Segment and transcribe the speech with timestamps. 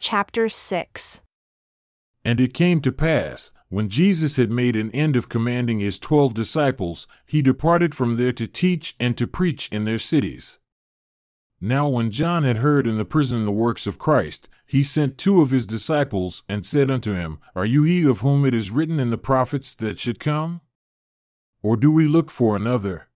[0.00, 1.22] Chapter 6
[2.24, 6.34] And it came to pass, when Jesus had made an end of commanding his twelve
[6.34, 10.60] disciples, he departed from there to teach and to preach in their cities.
[11.60, 15.42] Now, when John had heard in the prison the works of Christ, he sent two
[15.42, 19.00] of his disciples and said unto him, Are you he of whom it is written
[19.00, 20.60] in the prophets that should come?
[21.60, 23.07] Or do we look for another?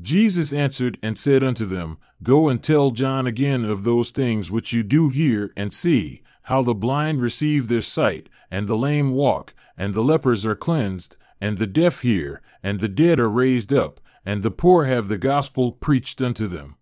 [0.00, 4.72] Jesus answered and said unto them, Go and tell John again of those things which
[4.72, 9.54] you do hear and see, how the blind receive their sight, and the lame walk,
[9.76, 14.00] and the lepers are cleansed, and the deaf hear, and the dead are raised up,
[14.24, 16.76] and the poor have the gospel preached unto them.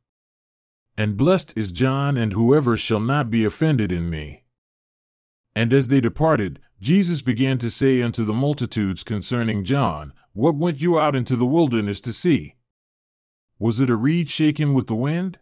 [0.97, 4.45] And blessed is John and whoever shall not be offended in me.
[5.55, 10.83] And as they departed, Jesus began to say unto the multitudes concerning John, What went
[10.83, 12.56] you out into the wilderness to see?
[13.59, 15.39] Was it a reed shaken with the wind?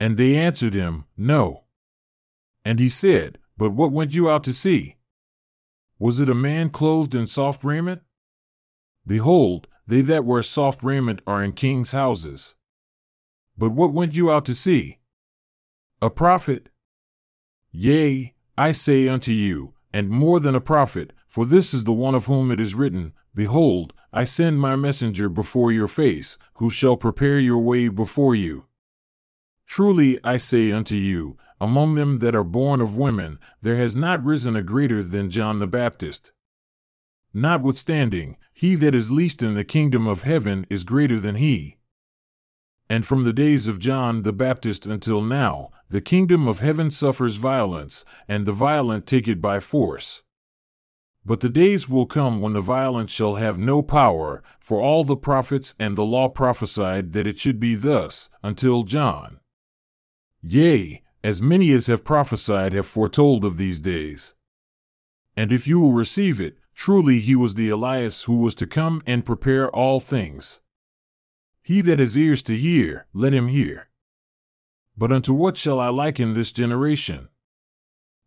[0.00, 1.64] And they answered him, No.
[2.64, 4.96] And he said, But what went you out to see?
[5.98, 8.02] Was it a man clothed in soft raiment?
[9.06, 12.54] Behold, they that wear soft raiment are in kings' houses.
[13.56, 14.98] But what went you out to see?
[16.02, 16.68] A prophet?
[17.70, 22.14] Yea, I say unto you, and more than a prophet, for this is the one
[22.14, 26.96] of whom it is written, Behold, I send my messenger before your face, who shall
[26.96, 28.66] prepare your way before you.
[29.66, 34.24] Truly I say unto you, among them that are born of women, there has not
[34.24, 36.30] risen a greater than John the Baptist.
[37.32, 41.78] Notwithstanding, he that is least in the kingdom of heaven is greater than he.
[42.88, 47.34] And from the days of John the Baptist until now, the kingdom of heaven suffers
[47.34, 50.22] violence, and the violent take it by force.
[51.26, 55.16] But the days will come when the violent shall have no power, for all the
[55.16, 59.40] prophets and the law prophesied that it should be thus, until John.
[60.42, 64.34] Yea, as many as have prophesied have foretold of these days.
[65.34, 69.00] And if you will receive it, truly he was the Elias who was to come
[69.06, 70.60] and prepare all things.
[71.62, 73.88] He that has ears to hear, let him hear.
[74.98, 77.28] But unto what shall I liken this generation?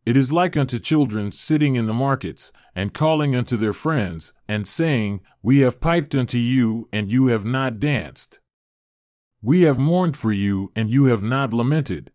[0.08, 4.66] It is like unto children sitting in the markets, and calling unto their friends, and
[4.66, 8.40] saying, We have piped unto you, and you have not danced.
[9.42, 12.12] We have mourned for you, and you have not lamented.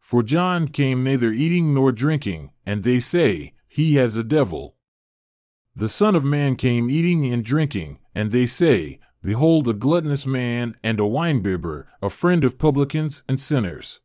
[0.00, 4.76] For John came neither eating nor drinking, and they say, He has a devil.
[5.74, 10.74] The Son of Man came eating and drinking, and they say, Behold a gluttonous man
[10.82, 14.00] and a winebibber, a friend of publicans and sinners.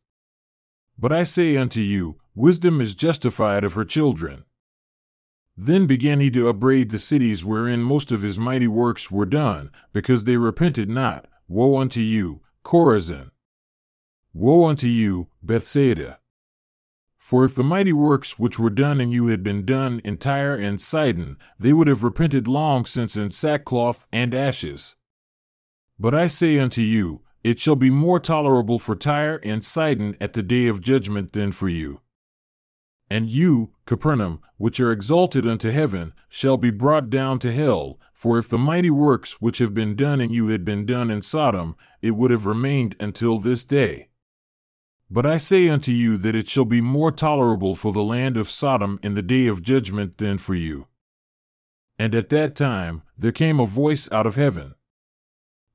[0.98, 4.44] But I say unto you, Wisdom is justified of her children.
[5.56, 9.70] Then began he to upbraid the cities wherein most of his mighty works were done,
[9.92, 11.26] because they repented not.
[11.46, 13.30] Woe unto you, Chorazin!
[14.32, 16.20] Woe unto you, Bethsaida!
[17.18, 20.56] For if the mighty works which were done in you had been done in Tyre
[20.56, 24.96] and Sidon, they would have repented long since in sackcloth and ashes.
[25.98, 30.32] But I say unto you, it shall be more tolerable for Tyre and Sidon at
[30.32, 32.01] the day of judgment than for you.
[33.12, 38.00] And you, Capernaum, which are exalted unto heaven, shall be brought down to hell.
[38.14, 41.20] For if the mighty works which have been done in you had been done in
[41.20, 44.08] Sodom, it would have remained until this day.
[45.10, 48.48] But I say unto you that it shall be more tolerable for the land of
[48.48, 50.86] Sodom in the day of judgment than for you.
[51.98, 54.74] And at that time there came a voice out of heaven.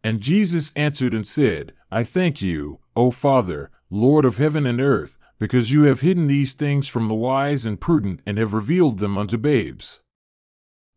[0.03, 5.19] And Jesus answered and said, I thank you, O Father, Lord of heaven and earth
[5.39, 9.17] because you have hidden these things from the wise and prudent and have revealed them
[9.17, 9.99] unto babes.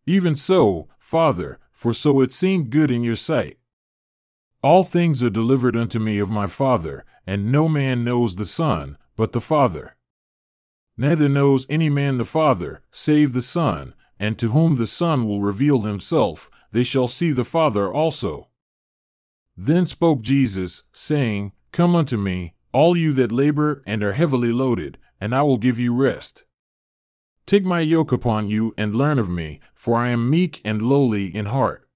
[0.06, 3.58] Even so, Father, for so it seemed good in your sight.
[4.62, 8.98] All things are delivered unto me of my Father, and no man knows the Son,
[9.16, 9.96] but the Father.
[10.96, 15.40] Neither knows any man the Father, save the Son, and to whom the Son will
[15.40, 18.48] reveal himself, they shall see the Father also.
[19.56, 24.98] Then spoke Jesus, saying, Come unto me, all you that labor and are heavily loaded,
[25.20, 26.44] and I will give you rest.
[27.46, 31.34] Take my yoke upon you and learn of me, for I am meek and lowly
[31.34, 31.88] in heart.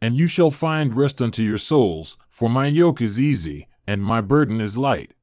[0.00, 4.20] And you shall find rest unto your souls, for my yoke is easy, and my
[4.20, 5.14] burden is light.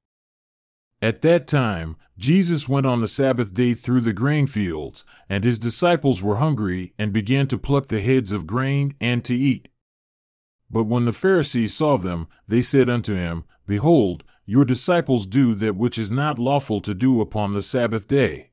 [1.02, 5.58] At that time, Jesus went on the Sabbath day through the grain fields, and his
[5.58, 9.70] disciples were hungry and began to pluck the heads of grain and to eat.
[10.70, 15.76] But when the Pharisees saw them, they said unto him, Behold, your disciples do that
[15.76, 18.52] which is not lawful to do upon the Sabbath day.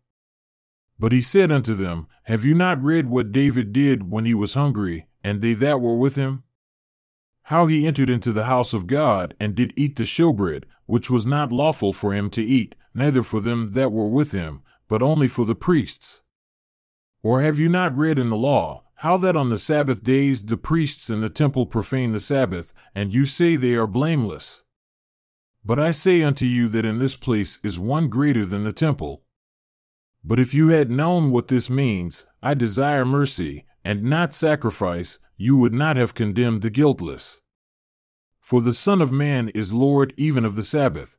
[0.99, 4.55] But he said unto them, Have you not read what David did when he was
[4.55, 6.43] hungry, and they that were with him?
[7.43, 11.25] How he entered into the house of God, and did eat the showbread, which was
[11.25, 15.29] not lawful for him to eat, neither for them that were with him, but only
[15.29, 16.23] for the priests.
[17.23, 20.57] Or have you not read in the law, how that on the Sabbath days the
[20.57, 24.63] priests in the temple profane the Sabbath, and you say they are blameless?
[25.65, 29.23] But I say unto you that in this place is one greater than the temple.
[30.25, 35.57] But if you had known what this means, I desire mercy, and not sacrifice, you
[35.57, 37.41] would not have condemned the guiltless.
[38.41, 41.17] For the Son of Man is Lord even of the Sabbath.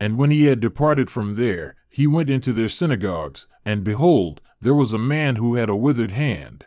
[0.00, 4.74] And when he had departed from there, he went into their synagogues, and behold, there
[4.74, 6.66] was a man who had a withered hand.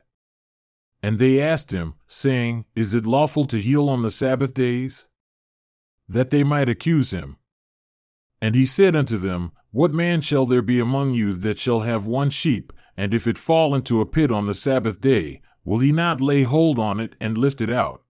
[1.03, 5.07] And they asked him, saying, Is it lawful to heal on the Sabbath days?
[6.07, 7.37] That they might accuse him.
[8.41, 12.05] And he said unto them, What man shall there be among you that shall have
[12.07, 15.91] one sheep, and if it fall into a pit on the Sabbath day, will he
[15.91, 18.03] not lay hold on it and lift it out?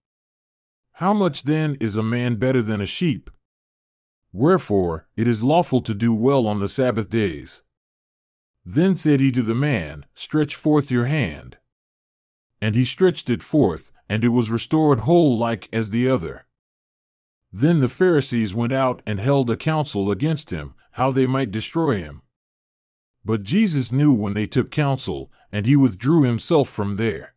[0.92, 3.30] How much then is a man better than a sheep?
[4.32, 7.62] Wherefore, it is lawful to do well on the Sabbath days.
[8.64, 11.56] Then said he to the man, Stretch forth your hand.
[12.60, 16.46] And he stretched it forth, and it was restored whole like as the other.
[17.52, 21.96] Then the Pharisees went out and held a council against him, how they might destroy
[21.96, 22.22] him.
[23.24, 27.34] But Jesus knew when they took counsel, and he withdrew himself from there.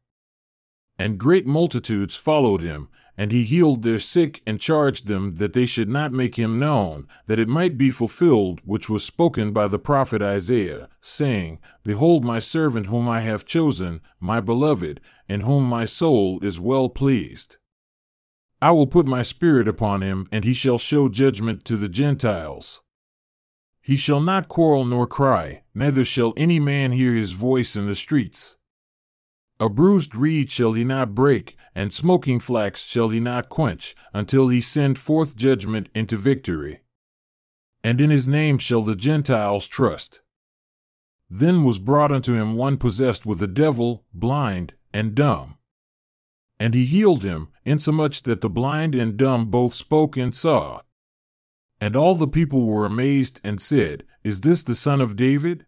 [0.98, 5.66] And great multitudes followed him, and he healed their sick and charged them that they
[5.66, 9.80] should not make him known, that it might be fulfilled which was spoken by the
[9.80, 15.86] prophet Isaiah, saying, Behold my servant whom I have chosen, my beloved, in whom my
[15.86, 17.58] soul is well pleased.
[18.62, 22.82] I will put my spirit upon him, and he shall show judgment to the Gentiles.
[23.82, 27.96] He shall not quarrel nor cry, neither shall any man hear his voice in the
[27.96, 28.58] streets.
[29.60, 34.50] A bruised reed shall he not break, and smoking flax shall he not quench, until
[34.50, 36.82] he send forth judgment into victory.
[37.84, 40.22] And in his name shall the Gentiles trust.
[41.30, 45.58] Then was brought unto him one possessed with a devil, blind, and dumb.
[46.62, 50.82] And he healed him, insomuch that the blind and dumb both spoke and saw.
[51.80, 55.66] And all the people were amazed and said, Is this the son of David?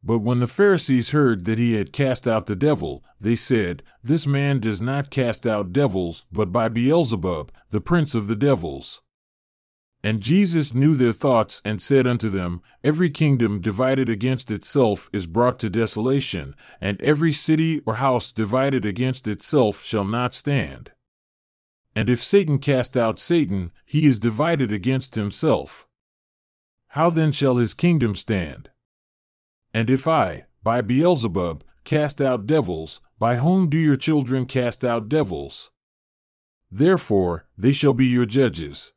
[0.00, 4.24] But when the Pharisees heard that he had cast out the devil, they said, This
[4.24, 9.00] man does not cast out devils, but by Beelzebub, the prince of the devils.
[10.02, 15.26] And Jesus knew their thoughts, and said unto them, Every kingdom divided against itself is
[15.26, 20.92] brought to desolation, and every city or house divided against itself shall not stand.
[21.96, 25.88] And if Satan cast out Satan, he is divided against himself.
[26.92, 28.70] How then shall his kingdom stand?
[29.74, 35.08] And if I, by Beelzebub, cast out devils, by whom do your children cast out
[35.08, 35.70] devils?
[36.70, 38.92] Therefore, they shall be your judges.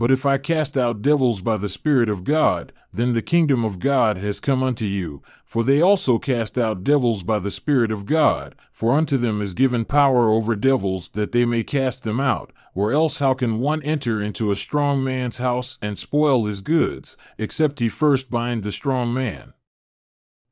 [0.00, 3.78] But if I cast out devils by the Spirit of God, then the kingdom of
[3.78, 5.22] God has come unto you.
[5.44, 9.52] For they also cast out devils by the Spirit of God, for unto them is
[9.52, 12.50] given power over devils that they may cast them out.
[12.74, 17.18] Or else how can one enter into a strong man's house and spoil his goods,
[17.36, 19.52] except he first bind the strong man?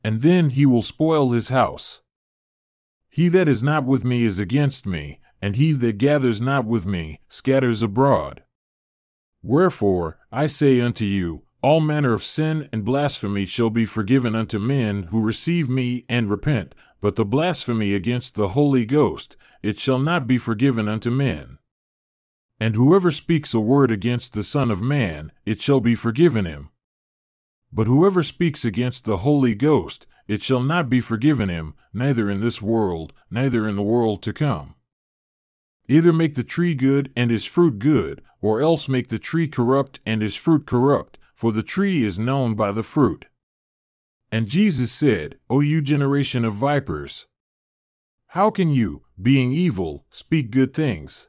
[0.05, 2.01] and then he will spoil his house.
[3.09, 6.87] He that is not with me is against me, and he that gathers not with
[6.87, 8.43] me scatters abroad.
[9.43, 14.59] Wherefore, I say unto you, all manner of sin and blasphemy shall be forgiven unto
[14.59, 19.99] men who receive me and repent, but the blasphemy against the Holy Ghost, it shall
[19.99, 21.59] not be forgiven unto men.
[22.61, 26.71] And whoever speaks a word against the Son of Man, it shall be forgiven him.
[27.73, 32.41] But whoever speaks against the Holy Ghost, it shall not be forgiven him, neither in
[32.41, 34.75] this world, neither in the world to come.
[35.89, 40.01] Either make the tree good and his fruit good, or else make the tree corrupt
[40.07, 43.27] and his fruit corrupt, for the tree is known by the fruit.
[44.31, 47.27] And Jesus said, O you generation of vipers,
[48.33, 51.29] how can you, being evil, speak good things?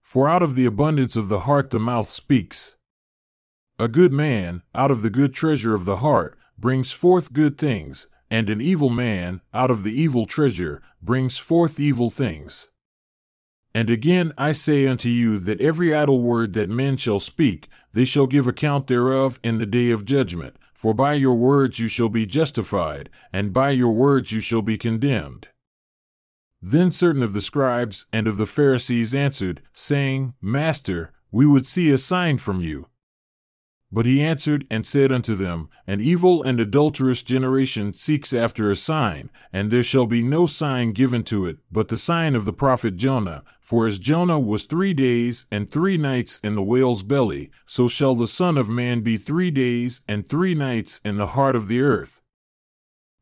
[0.00, 2.76] For out of the abundance of the heart the mouth speaks.
[3.80, 8.08] A good man, out of the good treasure of the heart, brings forth good things,
[8.30, 12.68] and an evil man, out of the evil treasure, brings forth evil things.
[13.74, 18.04] And again I say unto you that every idle word that men shall speak, they
[18.04, 20.56] shall give account thereof in the day of judgment.
[20.74, 24.78] For by your words you shall be justified, and by your words you shall be
[24.78, 25.48] condemned.
[26.62, 31.90] Then certain of the scribes and of the Pharisees answered, saying, Master, we would see
[31.90, 32.86] a sign from you.
[33.90, 38.76] But he answered and said unto them, An evil and adulterous generation seeks after a
[38.76, 42.52] sign, and there shall be no sign given to it, but the sign of the
[42.52, 43.44] prophet Jonah.
[43.62, 48.14] For as Jonah was three days and three nights in the whale's belly, so shall
[48.14, 51.80] the Son of Man be three days and three nights in the heart of the
[51.80, 52.20] earth.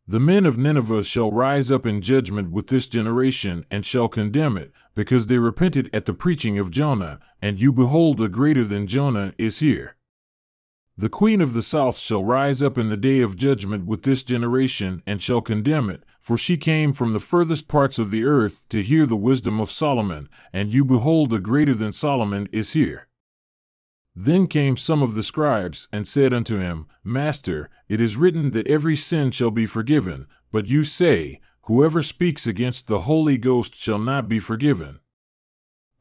[0.08, 4.56] The men of Nineveh shall rise up in judgment with this generation, and shall condemn
[4.56, 8.86] it, because they repented at the preaching of Jonah, and you behold a greater than
[8.86, 9.95] Jonah is here.
[10.98, 14.22] The queen of the south shall rise up in the day of judgment with this
[14.22, 18.66] generation, and shall condemn it, for she came from the furthest parts of the earth
[18.70, 23.08] to hear the wisdom of Solomon, and you behold a greater than Solomon is here.
[24.14, 28.66] Then came some of the scribes, and said unto him, Master, it is written that
[28.66, 33.98] every sin shall be forgiven, but you say, Whoever speaks against the Holy Ghost shall
[33.98, 35.00] not be forgiven.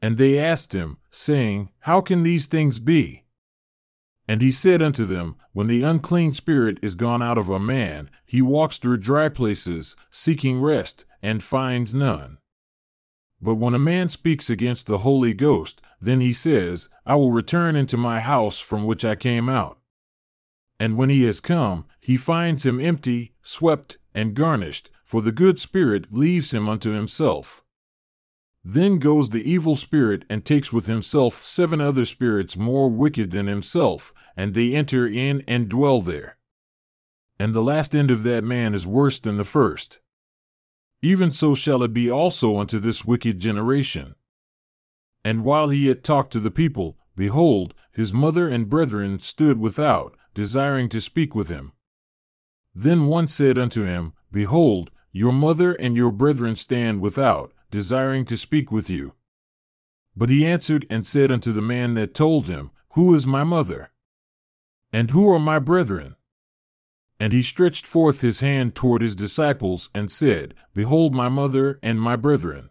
[0.00, 3.25] And they asked him, saying, How can these things be?
[4.28, 8.10] And he said unto them, When the unclean spirit is gone out of a man,
[8.24, 12.38] he walks through dry places, seeking rest, and finds none.
[13.40, 17.76] But when a man speaks against the Holy Ghost, then he says, I will return
[17.76, 19.78] into my house from which I came out.
[20.80, 25.58] And when he has come, he finds him empty, swept, and garnished, for the good
[25.58, 27.62] spirit leaves him unto himself.
[28.68, 33.46] Then goes the evil spirit and takes with himself seven other spirits more wicked than
[33.46, 36.36] himself, and they enter in and dwell there.
[37.38, 40.00] And the last end of that man is worse than the first.
[41.00, 44.16] Even so shall it be also unto this wicked generation.
[45.24, 50.16] And while he yet talked to the people, behold, his mother and brethren stood without,
[50.34, 51.70] desiring to speak with him.
[52.74, 58.36] Then one said unto him, Behold, your mother and your brethren stand without desiring to
[58.36, 59.14] speak with you.
[60.16, 63.90] But he answered and said unto the man that told him, Who is my mother?
[64.92, 66.16] And who are my brethren?
[67.20, 72.00] And he stretched forth his hand toward his disciples and said, Behold my mother and
[72.00, 72.70] my brethren.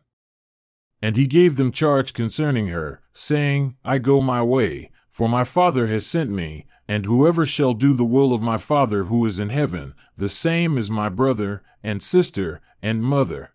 [1.01, 5.87] And he gave them charge concerning her, saying, I go my way, for my Father
[5.87, 9.49] has sent me, and whoever shall do the will of my Father who is in
[9.49, 13.54] heaven, the same is my brother, and sister, and mother.